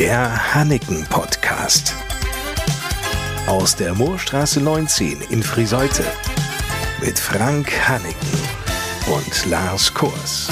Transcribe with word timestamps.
Der 0.00 0.54
Hanneken 0.54 1.04
Podcast. 1.10 1.94
Aus 3.46 3.76
der 3.76 3.94
Moorstraße 3.94 4.58
19 4.58 5.20
in 5.28 5.42
Friseute. 5.42 6.04
Mit 7.04 7.18
Frank 7.18 7.70
Hanneken 7.86 8.38
und 9.14 9.50
Lars 9.50 9.92
Kurs. 9.92 10.48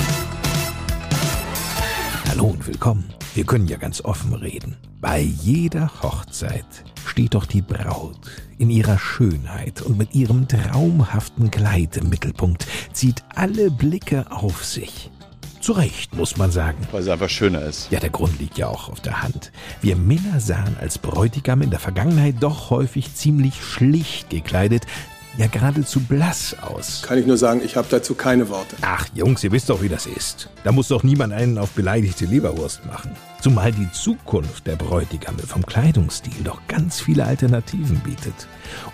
Hallo 2.28 2.48
und 2.48 2.66
willkommen. 2.66 3.08
Wir 3.34 3.46
können 3.46 3.68
ja 3.68 3.78
ganz 3.78 4.04
offen 4.04 4.34
reden. 4.34 4.76
Bei 5.00 5.20
jeder 5.20 5.90
Hochzeit 6.02 6.84
steht 7.06 7.32
doch 7.32 7.46
die 7.46 7.62
Braut 7.62 8.30
in 8.58 8.68
ihrer 8.68 8.98
Schönheit 8.98 9.80
und 9.80 9.96
mit 9.96 10.14
ihrem 10.14 10.46
traumhaften 10.46 11.50
Kleid 11.50 11.96
im 11.96 12.10
Mittelpunkt, 12.10 12.66
zieht 12.92 13.24
alle 13.34 13.70
Blicke 13.70 14.30
auf 14.30 14.62
sich. 14.62 15.10
Zu 15.68 15.74
Recht, 15.74 16.16
muss 16.16 16.38
man 16.38 16.50
sagen. 16.50 16.78
Weil 16.92 17.02
es 17.02 17.08
einfach 17.10 17.28
schöner 17.28 17.60
ist. 17.60 17.90
Ja, 17.90 18.00
der 18.00 18.08
Grund 18.08 18.40
liegt 18.40 18.56
ja 18.56 18.68
auch 18.68 18.88
auf 18.88 19.00
der 19.00 19.20
Hand. 19.20 19.52
Wir 19.82 19.96
Männer 19.96 20.40
sahen 20.40 20.74
als 20.80 20.96
Bräutigam 20.96 21.60
in 21.60 21.68
der 21.68 21.78
Vergangenheit 21.78 22.36
doch 22.40 22.70
häufig 22.70 23.14
ziemlich 23.14 23.62
schlicht 23.62 24.30
gekleidet, 24.30 24.86
ja 25.38 25.46
geradezu 25.46 26.00
blass 26.00 26.54
aus. 26.60 27.02
Kann 27.02 27.18
ich 27.18 27.26
nur 27.26 27.36
sagen, 27.36 27.62
ich 27.64 27.76
habe 27.76 27.86
dazu 27.88 28.14
keine 28.14 28.48
Worte. 28.48 28.76
Ach 28.82 29.06
Jungs, 29.14 29.42
ihr 29.44 29.52
wisst 29.52 29.70
doch, 29.70 29.80
wie 29.80 29.88
das 29.88 30.06
ist. 30.06 30.50
Da 30.64 30.72
muss 30.72 30.88
doch 30.88 31.04
niemand 31.04 31.32
einen 31.32 31.58
auf 31.58 31.70
beleidigte 31.70 32.26
Leberwurst 32.26 32.84
machen. 32.84 33.12
Zumal 33.40 33.70
die 33.72 33.90
Zukunft 33.92 34.66
der 34.66 34.76
Bräutigame 34.76 35.38
vom 35.38 35.64
Kleidungsstil 35.64 36.42
doch 36.42 36.60
ganz 36.66 37.00
viele 37.00 37.24
Alternativen 37.24 38.00
bietet. 38.00 38.34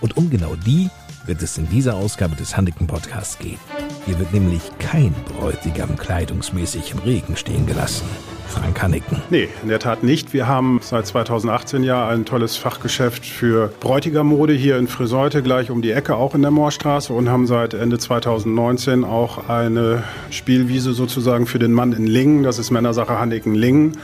Und 0.00 0.16
um 0.18 0.28
genau 0.28 0.54
die 0.54 0.90
wird 1.26 1.42
es 1.42 1.56
in 1.56 1.68
dieser 1.70 1.94
Ausgabe 1.94 2.36
des 2.36 2.54
Handiken 2.54 2.86
Podcasts 2.86 3.38
gehen. 3.38 3.58
Hier 4.04 4.18
wird 4.18 4.34
nämlich 4.34 4.62
kein 4.78 5.14
Bräutigam 5.38 5.96
kleidungsmäßig 5.96 6.92
im 6.92 6.98
Regen 6.98 7.36
stehen 7.36 7.64
gelassen. 7.66 8.06
Frank 8.54 8.80
Hanniken. 8.82 9.20
Nee, 9.30 9.48
in 9.62 9.68
der 9.68 9.80
Tat 9.80 10.04
nicht. 10.04 10.32
Wir 10.32 10.46
haben 10.46 10.78
seit 10.82 11.06
2018 11.06 11.82
ja 11.82 12.08
ein 12.08 12.24
tolles 12.24 12.56
Fachgeschäft 12.56 13.26
für 13.26 13.72
Bräutigammode 13.80 14.52
hier 14.52 14.78
in 14.78 14.86
Friseute, 14.86 15.42
gleich 15.42 15.70
um 15.70 15.82
die 15.82 15.90
Ecke, 15.90 16.14
auch 16.16 16.34
in 16.34 16.42
der 16.42 16.50
Moorstraße 16.50 17.12
und 17.12 17.28
haben 17.28 17.46
seit 17.46 17.74
Ende 17.74 17.98
2019 17.98 19.04
auch 19.04 19.48
eine 19.48 20.04
Spielwiese 20.30 20.92
sozusagen 20.92 21.46
für 21.46 21.58
den 21.58 21.72
Mann 21.72 21.92
in 21.92 22.06
Lingen. 22.06 22.44
Das 22.44 22.58
ist 22.58 22.70
Männersache 22.70 23.18
Hanniken 23.18 23.54
Lingen 23.54 23.98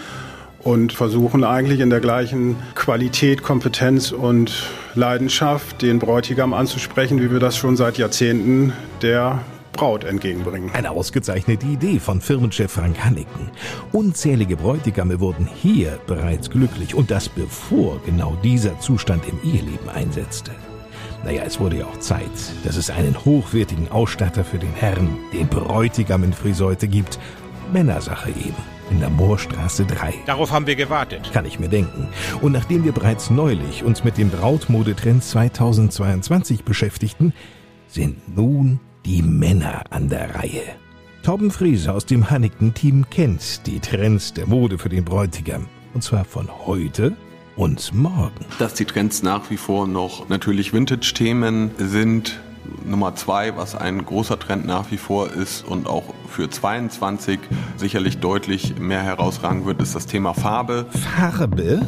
und 0.62 0.93
versuchen 0.93 1.45
eigentlich 1.45 1.81
in 1.81 1.91
der 1.91 2.01
gleichen 2.01 2.56
Qualität, 2.75 3.43
Kompetenz 3.43 4.12
und 4.12 4.69
Leidenschaft 4.95 5.83
den 5.83 5.98
Bräutigam 5.98 6.53
anzusprechen, 6.53 7.23
wie 7.23 7.31
wir 7.31 7.39
das 7.39 7.56
schon 7.56 7.77
seit 7.77 7.98
Jahrzehnten 7.98 8.73
der 9.01 9.41
Braut 9.81 10.05
entgegenbringen. 10.05 10.70
Eine 10.75 10.91
ausgezeichnete 10.91 11.64
Idee 11.64 12.00
von 12.00 12.20
Firmenchef 12.20 12.70
Frank 12.70 13.03
Hanniken. 13.03 13.50
Unzählige 13.92 14.59
Bräutigame 14.59 15.20
wurden 15.20 15.48
hier 15.55 15.98
bereits 16.06 16.50
glücklich 16.50 16.95
und 16.95 17.11
das 17.11 17.31
bevor 17.31 17.98
genau 18.05 18.37
dieser 18.45 18.78
Zustand 18.81 19.25
im 19.27 19.39
Eheleben 19.42 19.89
einsetzte. 19.89 20.50
Naja, 21.25 21.45
es 21.47 21.61
wurde 21.61 21.78
ja 21.78 21.87
auch 21.87 21.98
Zeit, 21.98 22.28
dass 22.62 22.77
es 22.77 22.91
einen 22.91 23.25
hochwertigen 23.25 23.91
Ausstatter 23.91 24.45
für 24.45 24.59
den 24.59 24.75
Herrn, 24.75 25.17
den 25.33 25.48
Bräutigam 25.48 26.25
in 26.25 26.34
Friseute 26.34 26.87
gibt. 26.87 27.19
Männersache 27.72 28.28
eben 28.28 28.62
in 28.91 29.00
der 29.00 29.09
Moorstraße 29.09 29.87
3. 29.87 30.12
Darauf 30.27 30.53
haben 30.53 30.67
wir 30.67 30.77
gewartet. 30.77 31.31
Kann 31.33 31.47
ich 31.47 31.59
mir 31.59 31.70
denken. 31.70 32.09
Und 32.42 32.53
nachdem 32.53 32.84
wir 32.84 32.92
bereits 32.92 33.31
neulich 33.31 33.83
uns 33.83 34.05
mit 34.05 34.19
dem 34.19 34.28
Brautmodetrend 34.28 35.25
2022 35.25 36.65
beschäftigten, 36.65 37.33
sind 37.89 38.37
nun 38.37 38.78
die 39.05 39.23
Männer 39.23 39.84
an 39.91 40.09
der 40.09 40.34
Reihe. 40.34 40.62
Torben 41.23 41.51
Friese 41.51 41.93
aus 41.93 42.06
dem 42.06 42.31
Hannington-Team 42.31 43.11
kennt 43.11 43.67
die 43.67 43.81
Trends 43.81 44.33
der 44.33 44.47
Mode 44.47 44.79
für 44.79 44.89
den 44.89 45.05
Bräutigam. 45.05 45.67
Und 45.93 46.03
zwar 46.03 46.25
von 46.25 46.48
heute 46.67 47.15
und 47.56 47.93
morgen. 47.93 48.47
Dass 48.59 48.75
die 48.75 48.84
Trends 48.84 49.23
nach 49.23 49.51
wie 49.51 49.56
vor 49.56 49.87
noch 49.87 50.28
natürlich 50.28 50.73
Vintage-Themen 50.73 51.73
sind. 51.78 52.41
Nummer 52.87 53.15
zwei, 53.16 53.56
was 53.56 53.75
ein 53.75 54.05
großer 54.05 54.38
Trend 54.38 54.66
nach 54.66 54.91
wie 54.91 54.97
vor 54.97 55.31
ist 55.31 55.65
und 55.65 55.87
auch 55.87 56.15
für 56.28 56.49
22 56.49 57.38
sicherlich 57.77 58.19
deutlich 58.19 58.78
mehr 58.78 59.03
herausragen 59.03 59.67
wird, 59.67 59.82
ist 59.82 59.94
das 59.94 60.06
Thema 60.06 60.34
Farbe. 60.34 60.87
Farbe? 60.91 61.82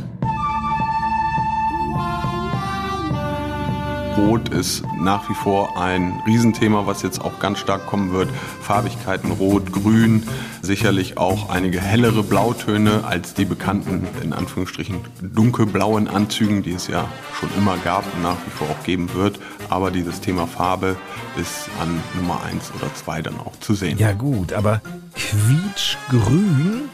Rot 4.17 4.50
ist 4.50 4.83
nach 4.99 5.28
wie 5.28 5.34
vor 5.34 5.81
ein 5.81 6.21
Riesenthema, 6.27 6.87
was 6.87 7.03
jetzt 7.03 7.21
auch 7.21 7.39
ganz 7.39 7.59
stark 7.59 7.87
kommen 7.87 8.12
wird. 8.12 8.28
Farbigkeiten 8.61 9.31
Rot, 9.33 9.73
Grün, 9.73 10.25
sicherlich 10.61 11.19
auch 11.19 11.50
einige 11.50 11.81
hellere 11.81 12.23
Blautöne 12.23 13.05
als 13.05 13.34
die 13.34 13.45
bekannten, 13.45 14.06
in 14.23 14.33
Anführungsstrichen, 14.33 14.97
dunkelblauen 15.21 16.09
Anzügen, 16.09 16.62
die 16.62 16.73
es 16.73 16.89
ja 16.89 17.09
schon 17.39 17.49
immer 17.56 17.77
gab 17.78 18.05
und 18.15 18.23
nach 18.23 18.37
wie 18.47 18.50
vor 18.50 18.69
auch 18.69 18.84
geben 18.84 19.12
wird. 19.15 19.39
Aber 19.69 19.91
dieses 19.91 20.21
Thema 20.21 20.47
Farbe 20.47 20.97
ist 21.41 21.69
an 21.81 22.00
Nummer 22.15 22.43
1 22.44 22.73
oder 22.77 22.94
2 22.94 23.23
dann 23.23 23.39
auch 23.41 23.59
zu 23.61 23.75
sehen. 23.75 23.99
Ja 23.99 24.12
gut, 24.12 24.53
aber 24.53 24.81
quietschgrün? 25.15 26.91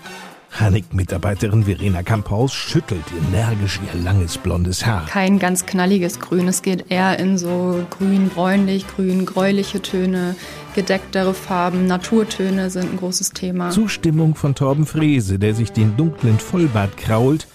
Hanik-Mitarbeiterin 0.61 1.65
Verena 1.65 2.03
Kamphaus 2.03 2.53
schüttelt 2.53 3.05
energisch 3.29 3.79
ihr 3.87 4.01
langes 4.03 4.39
blondes 4.39 4.85
Haar. 4.85 5.07
Kein 5.07 5.39
ganz 5.39 5.67
knalliges 5.67 6.19
Grün. 6.19 6.49
Es 6.49 6.63
geht 6.63 6.91
eher 6.91 7.19
in 7.19 7.39
so 7.39 7.87
grün-bräunlich, 7.91 8.87
grün-gräuliche 8.89 9.81
Töne, 9.81 10.35
gedecktere 10.75 11.33
Farben, 11.33 11.87
Naturtöne 11.87 12.71
sind 12.71 12.93
ein 12.93 12.97
großes 12.97 13.31
Thema. 13.31 13.71
Zustimmung 13.71 14.35
von 14.35 14.55
Torben 14.55 14.87
Frese, 14.87 15.39
der 15.39 15.55
sich 15.55 15.73
den 15.73 15.97
dunklen 15.97 16.39
Vollbart 16.39 16.97
krault 16.97 17.47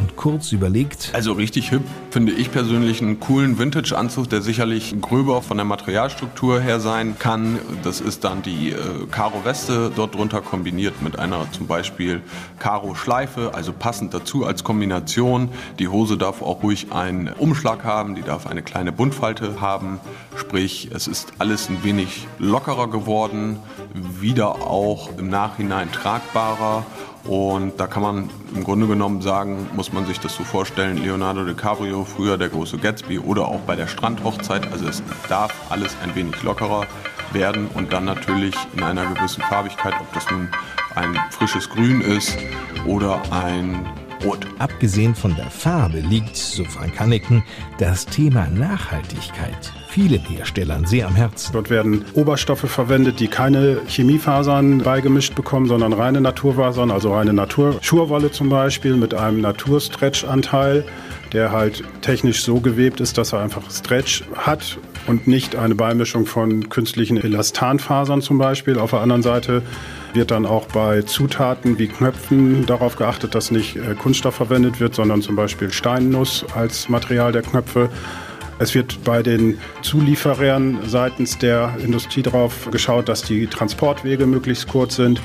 und 0.00 0.16
kurz 0.16 0.52
überlegt. 0.52 1.10
Also 1.12 1.32
richtig 1.32 1.70
hip 1.70 1.82
finde 2.10 2.32
ich 2.32 2.50
persönlich 2.50 3.02
einen 3.02 3.20
coolen 3.20 3.58
Vintage-Anzug, 3.58 4.28
der 4.28 4.42
sicherlich 4.42 4.94
gröber 5.00 5.42
von 5.42 5.56
der 5.56 5.66
Materialstruktur 5.66 6.60
her 6.60 6.80
sein 6.80 7.16
kann. 7.18 7.58
Das 7.82 8.00
ist 8.00 8.24
dann 8.24 8.42
die 8.42 8.70
äh, 8.70 8.76
Karo-Weste 9.10 9.92
dort 9.94 10.14
drunter 10.14 10.40
kombiniert 10.40 11.02
mit 11.02 11.18
einer 11.18 11.50
zum 11.52 11.66
Beispiel 11.66 12.22
Karo-Schleife, 12.58 13.52
also 13.54 13.72
passend 13.72 14.14
dazu 14.14 14.44
als 14.44 14.64
Kombination. 14.64 15.50
Die 15.78 15.88
Hose 15.88 16.16
darf 16.16 16.42
auch 16.42 16.62
ruhig 16.62 16.92
einen 16.92 17.28
Umschlag 17.28 17.84
haben, 17.84 18.14
die 18.14 18.22
darf 18.22 18.46
eine 18.46 18.62
kleine 18.62 18.92
Buntfalte 18.92 19.60
haben. 19.60 20.00
Sprich, 20.36 20.90
es 20.94 21.06
ist 21.06 21.32
alles 21.38 21.68
ein 21.68 21.84
wenig 21.84 22.26
lockerer 22.38 22.88
geworden, 22.88 23.58
wieder 24.20 24.62
auch 24.62 25.10
im 25.18 25.28
Nachhinein 25.28 25.92
tragbarer 25.92 26.86
und 27.24 27.78
da 27.78 27.86
kann 27.86 28.02
man 28.02 28.30
im 28.54 28.64
Grunde 28.64 28.86
genommen 28.86 29.20
sagen, 29.20 29.68
muss 29.74 29.92
man 29.92 30.06
sich 30.06 30.20
das 30.20 30.34
so 30.34 30.44
vorstellen, 30.44 30.96
Leonardo 30.96 31.44
DiCaprio, 31.44 32.04
früher 32.04 32.38
der 32.38 32.48
große 32.48 32.78
Gatsby 32.78 33.18
oder 33.18 33.46
auch 33.46 33.60
bei 33.60 33.76
der 33.76 33.86
Strandhochzeit. 33.86 34.72
Also 34.72 34.88
es 34.88 35.02
darf 35.28 35.52
alles 35.70 35.94
ein 36.02 36.14
wenig 36.14 36.42
lockerer 36.42 36.86
werden 37.32 37.68
und 37.74 37.92
dann 37.92 38.04
natürlich 38.06 38.54
in 38.74 38.82
einer 38.82 39.06
gewissen 39.06 39.42
Farbigkeit, 39.42 39.94
ob 40.00 40.12
das 40.12 40.30
nun 40.30 40.48
ein 40.94 41.16
frisches 41.30 41.68
Grün 41.68 42.00
ist 42.00 42.36
oder 42.86 43.20
ein 43.30 43.86
Rot. 44.24 44.46
Abgesehen 44.58 45.14
von 45.14 45.34
der 45.36 45.50
Farbe 45.50 46.00
liegt, 46.00 46.36
so 46.36 46.64
Frank 46.64 46.98
Hanneken, 46.98 47.42
das 47.78 48.06
Thema 48.06 48.46
Nachhaltigkeit 48.48 49.72
vielen 49.90 50.20
Herstellern 50.20 50.86
sehr 50.86 51.08
am 51.08 51.16
Herzen. 51.16 51.52
Dort 51.52 51.68
werden 51.68 52.04
Oberstoffe 52.14 52.70
verwendet, 52.70 53.18
die 53.18 53.26
keine 53.26 53.80
Chemiefasern 53.88 54.78
beigemischt 54.78 55.34
bekommen, 55.34 55.66
sondern 55.66 55.92
reine 55.92 56.20
Naturfasern, 56.20 56.92
also 56.92 57.12
reine 57.12 57.32
Naturschurwolle 57.32 58.30
zum 58.30 58.48
Beispiel 58.48 58.94
mit 58.94 59.14
einem 59.14 59.40
Naturstretch-Anteil, 59.40 60.84
der 61.32 61.50
halt 61.50 61.82
technisch 62.02 62.42
so 62.42 62.60
gewebt 62.60 63.00
ist, 63.00 63.18
dass 63.18 63.32
er 63.32 63.40
einfach 63.40 63.68
Stretch 63.68 64.22
hat 64.36 64.78
und 65.08 65.26
nicht 65.26 65.56
eine 65.56 65.74
Beimischung 65.74 66.24
von 66.24 66.68
künstlichen 66.68 67.16
Elastanfasern 67.16 68.22
zum 68.22 68.38
Beispiel. 68.38 68.78
Auf 68.78 68.90
der 68.90 69.00
anderen 69.00 69.22
Seite 69.22 69.62
wird 70.14 70.30
dann 70.30 70.46
auch 70.46 70.59
bei 70.72 71.02
Zutaten 71.02 71.78
wie 71.78 71.88
Knöpfen 71.88 72.66
darauf 72.66 72.96
geachtet, 72.96 73.34
dass 73.34 73.50
nicht 73.50 73.76
äh, 73.76 73.94
Kunststoff 73.94 74.34
verwendet 74.36 74.80
wird, 74.80 74.94
sondern 74.94 75.22
zum 75.22 75.36
Beispiel 75.36 75.72
Steinnuss 75.72 76.44
als 76.54 76.88
Material 76.88 77.32
der 77.32 77.42
Knöpfe. 77.42 77.88
Es 78.58 78.74
wird 78.74 79.02
bei 79.04 79.22
den 79.22 79.58
Zulieferern 79.82 80.80
seitens 80.86 81.38
der 81.38 81.76
Industrie 81.82 82.22
darauf 82.22 82.70
geschaut, 82.70 83.08
dass 83.08 83.22
die 83.22 83.46
Transportwege 83.46 84.26
möglichst 84.26 84.68
kurz 84.68 84.96
sind. 84.96 85.20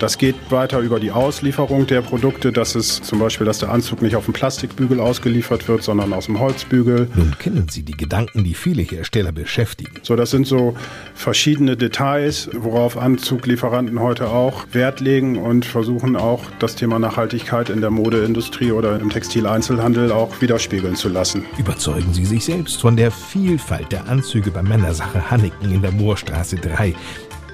Das 0.00 0.16
geht 0.16 0.34
weiter 0.48 0.80
über 0.80 0.98
die 0.98 1.10
Auslieferung 1.10 1.86
der 1.86 2.00
Produkte. 2.00 2.52
Das 2.52 2.74
ist 2.74 3.04
zum 3.04 3.18
Beispiel, 3.18 3.44
dass 3.44 3.58
der 3.58 3.68
Anzug 3.68 4.00
nicht 4.00 4.16
auf 4.16 4.24
dem 4.24 4.32
Plastikbügel 4.32 4.98
ausgeliefert 4.98 5.68
wird, 5.68 5.82
sondern 5.82 6.14
aus 6.14 6.24
dem 6.24 6.40
Holzbügel. 6.40 7.08
Nun 7.14 7.36
kennen 7.38 7.66
Sie 7.68 7.82
die 7.82 7.92
Gedanken, 7.92 8.42
die 8.42 8.54
viele 8.54 8.80
Hersteller 8.80 9.30
beschäftigen. 9.30 9.92
So, 10.02 10.16
das 10.16 10.30
sind 10.30 10.46
so 10.46 10.74
verschiedene 11.14 11.76
Details, 11.76 12.48
worauf 12.54 12.96
Anzuglieferanten 12.96 14.00
heute 14.00 14.28
auch 14.28 14.64
Wert 14.72 15.00
legen 15.00 15.36
und 15.36 15.66
versuchen 15.66 16.16
auch 16.16 16.44
das 16.60 16.76
Thema 16.76 16.98
Nachhaltigkeit 16.98 17.68
in 17.68 17.82
der 17.82 17.90
Modeindustrie 17.90 18.72
oder 18.72 18.98
im 18.98 19.10
Textileinzelhandel 19.10 20.12
auch 20.12 20.40
widerspiegeln 20.40 20.96
zu 20.96 21.10
lassen. 21.10 21.44
Überzeugen 21.58 22.14
Sie 22.14 22.24
sich 22.24 22.46
selbst 22.46 22.80
von 22.80 22.96
der 22.96 23.10
Vielfalt 23.10 23.92
der 23.92 24.08
Anzüge 24.08 24.50
bei 24.50 24.62
Männersache 24.62 25.30
Hanneken 25.30 25.70
in 25.70 25.82
der 25.82 25.92
Moorstraße 25.92 26.56
3. 26.56 26.94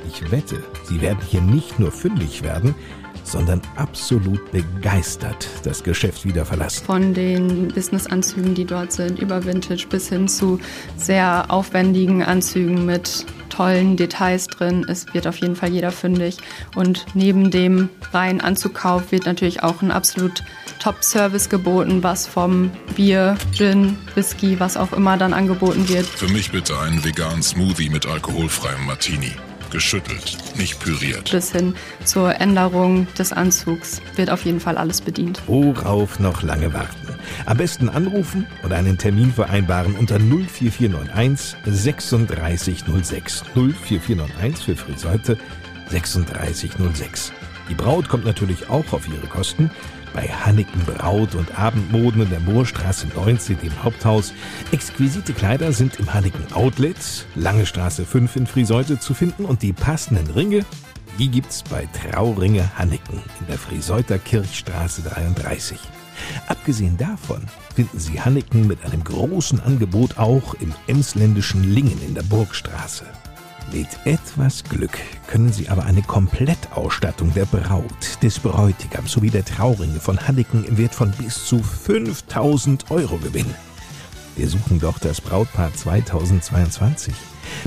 Ich 0.08 0.30
wette, 0.30 0.62
Sie 0.84 1.00
werden 1.00 1.18
hier 1.26 1.40
nicht 1.40 1.78
nur 1.78 1.90
fündig 1.90 2.42
werden, 2.42 2.74
sondern 3.24 3.60
absolut 3.74 4.52
begeistert 4.52 5.48
das 5.64 5.82
Geschäft 5.82 6.24
wieder 6.24 6.46
verlassen. 6.46 6.84
Von 6.84 7.12
den 7.12 7.68
Businessanzügen, 7.68 8.54
die 8.54 8.64
dort 8.64 8.92
sind, 8.92 9.18
über 9.18 9.44
Vintage 9.44 9.86
bis 9.88 10.08
hin 10.08 10.28
zu 10.28 10.60
sehr 10.96 11.46
aufwendigen 11.48 12.22
Anzügen 12.22 12.86
mit 12.86 13.26
tollen 13.50 13.96
Details 13.96 14.46
drin. 14.46 14.86
Es 14.88 15.12
wird 15.12 15.26
auf 15.26 15.38
jeden 15.38 15.56
Fall 15.56 15.70
jeder 15.70 15.90
fündig. 15.90 16.36
Und 16.74 17.06
neben 17.14 17.50
dem 17.50 17.88
reinen 18.12 18.40
Anzugkauf 18.40 19.12
wird 19.12 19.26
natürlich 19.26 19.62
auch 19.62 19.82
ein 19.82 19.90
absolut 19.90 20.42
Top-Service 20.78 21.48
geboten, 21.48 22.02
was 22.02 22.26
vom 22.26 22.70
Bier, 22.94 23.36
Gin, 23.52 23.96
Whisky, 24.14 24.60
was 24.60 24.76
auch 24.76 24.92
immer 24.92 25.16
dann 25.16 25.32
angeboten 25.32 25.88
wird. 25.88 26.06
Für 26.06 26.28
mich 26.28 26.52
bitte 26.52 26.78
einen 26.78 27.02
veganen 27.02 27.42
Smoothie 27.42 27.88
mit 27.88 28.06
alkoholfreiem 28.06 28.86
Martini. 28.86 29.32
Geschüttelt, 29.70 30.36
nicht 30.56 30.78
püriert. 30.80 31.30
Bis 31.30 31.52
hin 31.52 31.74
zur 32.04 32.40
Änderung 32.40 33.06
des 33.18 33.32
Anzugs 33.32 34.00
wird 34.16 34.30
auf 34.30 34.44
jeden 34.44 34.60
Fall 34.60 34.78
alles 34.78 35.00
bedient. 35.00 35.42
Worauf 35.46 36.18
noch 36.18 36.42
lange 36.42 36.72
warten? 36.72 37.06
Am 37.46 37.56
besten 37.56 37.88
anrufen 37.88 38.46
oder 38.64 38.76
einen 38.76 38.98
Termin 38.98 39.32
vereinbaren 39.32 39.94
unter 39.96 40.18
04491 40.18 41.56
3606. 41.64 43.44
04491 43.54 44.64
für 44.64 44.76
Friseute 44.76 45.38
3606. 45.90 47.32
Die 47.68 47.74
Braut 47.74 48.08
kommt 48.08 48.24
natürlich 48.24 48.68
auch 48.70 48.92
auf 48.92 49.08
ihre 49.08 49.26
Kosten. 49.26 49.70
Bei 50.16 50.28
Hanneken 50.28 50.82
Braut 50.86 51.34
und 51.34 51.58
Abendmoden 51.58 52.22
in 52.22 52.30
der 52.30 52.40
Moorstraße 52.40 53.06
19, 53.14 53.60
dem 53.60 53.84
Haupthaus. 53.84 54.32
Exquisite 54.72 55.34
Kleider 55.34 55.74
sind 55.74 56.00
im 56.00 56.14
Hanneken 56.14 56.54
Outlet, 56.54 56.96
Lange 57.34 57.66
Straße 57.66 58.06
5 58.06 58.36
in 58.36 58.46
Friseute 58.46 58.98
zu 58.98 59.12
finden 59.12 59.44
und 59.44 59.60
die 59.60 59.74
passenden 59.74 60.30
Ringe, 60.30 60.64
die 61.18 61.28
gibt's 61.28 61.62
bei 61.62 61.86
Trauringe 61.92 62.66
Hanneken 62.78 63.20
in 63.40 63.46
der 63.46 63.58
Friseuter 63.58 64.18
Kirchstraße 64.18 65.02
33. 65.02 65.78
Abgesehen 66.46 66.96
davon 66.96 67.42
finden 67.74 67.98
Sie 67.98 68.18
Hanneken 68.18 68.66
mit 68.66 68.82
einem 68.86 69.04
großen 69.04 69.60
Angebot 69.60 70.16
auch 70.16 70.54
im 70.54 70.72
emsländischen 70.86 71.62
Lingen 71.62 72.00
in 72.00 72.14
der 72.14 72.22
Burgstraße. 72.22 73.04
Mit 73.72 73.88
etwas 74.04 74.62
Glück 74.64 74.98
können 75.26 75.52
Sie 75.52 75.68
aber 75.68 75.84
eine 75.84 76.02
Komplettausstattung 76.02 77.34
der 77.34 77.46
Braut, 77.46 78.22
des 78.22 78.38
Bräutigams 78.38 79.12
sowie 79.12 79.30
der 79.30 79.44
Trauringe 79.44 80.00
von 80.00 80.26
Hanneken 80.26 80.64
im 80.64 80.78
Wert 80.78 80.94
von 80.94 81.10
bis 81.10 81.44
zu 81.44 81.62
5000 81.62 82.90
Euro 82.90 83.18
gewinnen. 83.18 83.54
Wir 84.36 84.48
suchen 84.48 84.78
doch 84.78 84.98
das 84.98 85.20
Brautpaar 85.20 85.74
2022. 85.74 87.14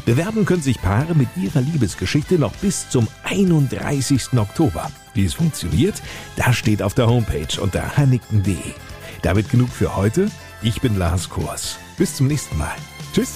Bewerben 0.06 0.46
können 0.46 0.62
sich 0.62 0.82
Paare 0.82 1.16
mit 1.16 1.30
ihrer 1.36 1.62
Liebesgeschichte 1.62 2.38
noch 2.38 2.54
bis 2.58 2.90
zum 2.90 3.08
31. 3.24 4.38
Oktober. 4.38 4.92
Wie 5.14 5.26
es 5.26 5.34
funktioniert, 5.34 6.02
das 6.36 6.56
steht 6.56 6.82
auf 6.82 6.94
der 6.94 7.08
Homepage 7.08 7.60
unter 7.60 7.98
hannigten.de. 7.98 8.56
Damit 9.22 9.50
genug 9.50 9.70
für 9.70 9.96
heute. 9.96 10.30
Ich 10.62 10.80
bin 10.82 10.98
Lars 10.98 11.30
Kors. 11.30 11.78
Bis 11.98 12.16
zum 12.16 12.28
nächsten 12.28 12.58
Mal. 12.58 12.76
Tschüss. 13.14 13.34